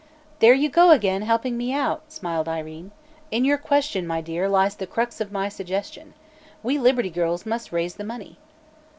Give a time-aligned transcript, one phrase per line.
[0.39, 2.89] "There you go again, helping me out!" smiled Irene.
[3.29, 6.15] "In your question, my dear, lies the crux of my suggestion.
[6.63, 8.39] We Liberty Girls must raise the money."